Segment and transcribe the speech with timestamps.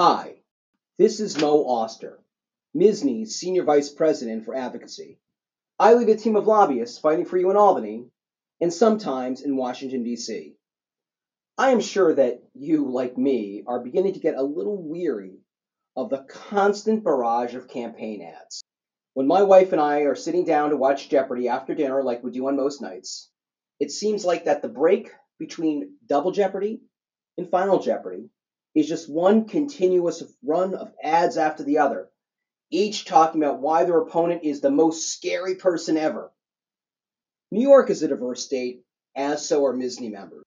[0.00, 0.36] Hi,
[0.96, 2.20] this is Moe Auster,
[2.76, 5.18] MSSNY's Senior Vice President for Advocacy.
[5.76, 8.06] I lead a team of lobbyists fighting for you in Albany
[8.60, 10.54] and sometimes in Washington, D.C.
[11.58, 15.40] I am sure that you, like me, are beginning to get a little weary
[15.96, 18.62] of the constant barrage of campaign ads.
[19.14, 22.30] When my wife and I are sitting down to watch Jeopardy after dinner, like we
[22.30, 23.32] do on most nights,
[23.80, 25.10] it seems like that the break
[25.40, 26.82] between Double Jeopardy
[27.36, 28.30] and Final Jeopardy
[28.74, 32.10] is just one continuous run of ads after the other,
[32.70, 36.30] each talking about why their opponent is the most scary person ever.
[37.50, 38.84] New York is a diverse state,
[39.16, 40.44] as so are MSSNY members.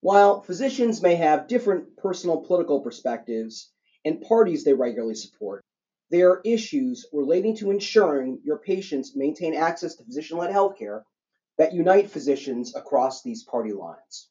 [0.00, 3.72] While physicians may have different personal political perspectives
[4.04, 5.64] and parties they regularly support,
[6.10, 11.02] there are issues relating to ensuring your patients maintain access to physician led healthcare
[11.58, 14.28] that unite physicians across these party lines.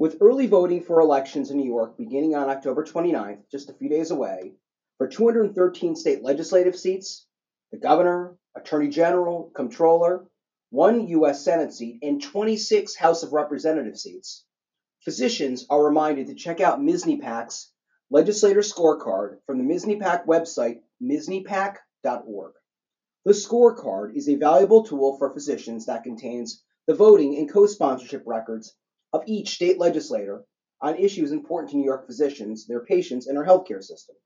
[0.00, 3.88] With early voting for elections in New York beginning on October 29th, just a few
[3.88, 4.54] days away,
[4.96, 7.26] for 213 state legislative seats,
[7.72, 10.30] the governor, attorney general, comptroller,
[10.70, 11.42] one U.S.
[11.44, 14.44] Senate seat, and 26 House of Representative seats,
[15.00, 17.72] physicians are reminded to check out MSSNY PAC's
[18.08, 22.52] legislator scorecard from the MSSNY PAC website, mssnypac.org.
[23.24, 28.22] The scorecard is a valuable tool for physicians that contains the voting and co sponsorship
[28.26, 28.76] records
[29.12, 30.44] of each state legislator
[30.80, 34.16] on issues important to New York physicians, their patients, and our healthcare system.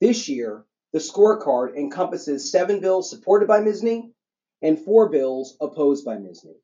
[0.00, 4.12] This year, the scorecard encompasses seven bills supported by MSSNY
[4.62, 6.54] and four bills opposed by MSSNY.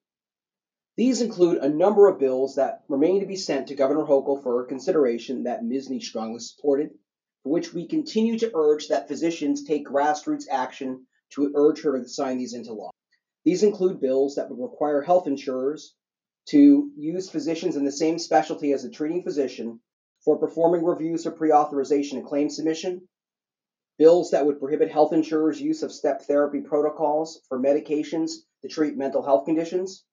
[0.97, 4.64] These include a number of bills that remain to be sent to Governor Hochul for
[4.64, 6.91] consideration that MSSNY strongly supported,
[7.42, 12.09] for which we continue to urge that physicians take grassroots action to urge her to
[12.09, 12.91] sign these into law.
[13.45, 15.95] These include bills that would require health insurers
[16.48, 19.80] to use physicians in the same specialty as a treating physician
[20.24, 23.08] for performing reviews of pre authorization and claim submission,
[23.98, 28.96] bills that would prohibit health insurers' use of step therapy protocols for medications to treat
[28.96, 30.05] mental health conditions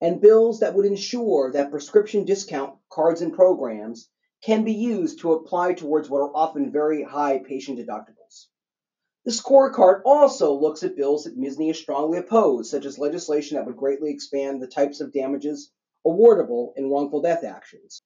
[0.00, 4.08] and bills that would ensure that prescription discount cards and programs
[4.42, 8.46] can be used to apply towards what are often very high patient deductibles.
[9.24, 13.64] The scorecard also looks at bills that MSSNY is strongly opposed, such as legislation that
[13.64, 15.72] would greatly expand the types of damages
[16.06, 18.02] awardable in wrongful death actions,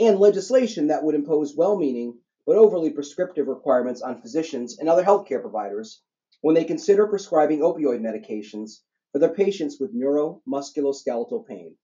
[0.00, 5.04] and legislation that would impose well meaning but overly prescriptive requirements on physicians and other
[5.04, 6.00] healthcare providers
[6.40, 8.80] when they consider prescribing opioid medications
[9.12, 11.76] for their patients with neuromusculoskeletal pain.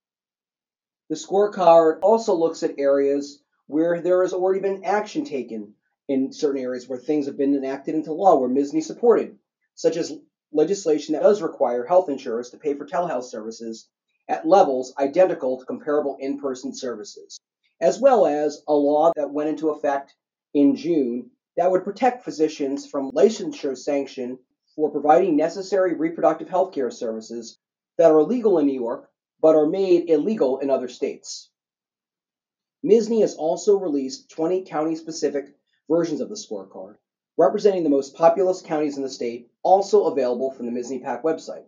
[1.11, 5.75] The scorecard also looks at areas where there has already been action taken
[6.09, 9.39] in certain areas where things have been enacted into law where MSSNY supported,
[9.75, 10.19] such as
[10.53, 13.89] legislation that does require health insurers to pay for telehealth services
[14.29, 17.39] at levels identical to comparable in person services,
[17.81, 20.15] as well as a law that went into effect
[20.55, 24.39] in June that would protect physicians from licensure sanction
[24.75, 27.59] for providing necessary reproductive health care services
[27.97, 29.11] that are legal in New York
[29.41, 31.51] but are made illegal in other states.
[32.85, 35.58] MSSNY has also released 20 county specific
[35.89, 36.97] versions of the scorecard,
[37.37, 41.65] representing the most populous counties in the state, also available from the MSSNY PAC website.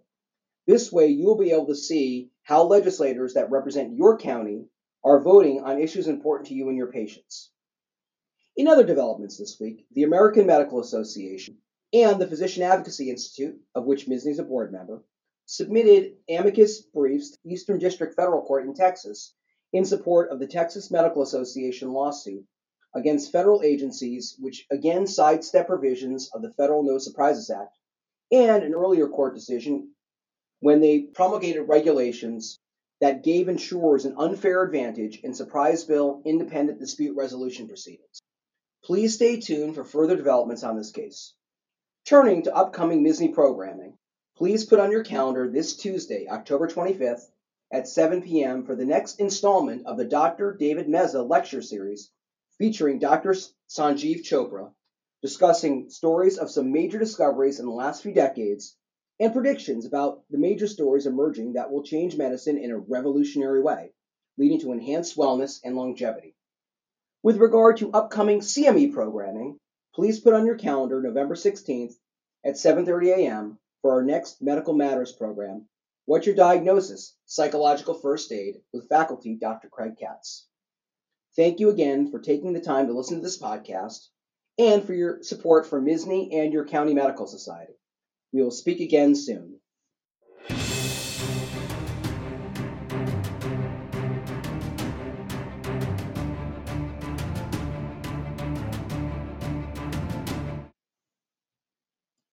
[0.67, 4.67] This way, you will be able to see how legislators that represent your county
[5.03, 7.51] are voting on issues important to you and your patients.
[8.57, 11.57] In other developments this week, the American Medical Association
[11.93, 15.03] and the Physician Advocacy Institute, of which MSSNY is a board member,
[15.47, 19.35] submitted amicus briefs to Eastern District Federal Court in Texas
[19.73, 22.45] in support of the Texas Medical Association lawsuit
[22.95, 27.77] against federal agencies which again sidestep provisions of the Federal No Surprises Act
[28.33, 29.93] and an earlier court decision
[30.61, 32.59] when they promulgated regulations
[33.01, 38.21] that gave insurers an unfair advantage in surprise bill independent dispute resolution proceedings.
[38.85, 41.35] Please stay tuned for further developments on this case.
[42.07, 43.97] Turning to upcoming MSSNY programming,
[44.37, 47.31] please put on your calendar this Tuesday, October 25th
[47.73, 48.65] at 7 p.m.
[48.65, 50.57] for the next installment of the Dr.
[50.59, 52.11] David Meza lecture series
[52.61, 53.31] featuring Dr.
[53.71, 54.71] Sanjiv Chopra
[55.23, 58.77] discussing stories of some major discoveries in the last few decades
[59.19, 63.95] and predictions about the major stories emerging that will change medicine in a revolutionary way,
[64.37, 66.37] leading to enhanced wellness and longevity.
[67.23, 69.59] With regard to upcoming CME programming,
[69.95, 71.95] please put on your calendar November 16th
[72.45, 73.59] at 7:30 a.m.
[73.81, 75.67] for our next Medical Matters program,
[76.05, 77.17] What's Your Diagnosis?
[77.25, 79.71] Psychological First Aid with faculty Dr.
[79.71, 80.50] Craig Katz.
[81.37, 84.09] Thank you again for taking the time to listen to this podcast
[84.59, 87.75] and for your support for MSSNY and your county medical society.
[88.33, 89.60] We will speak again soon.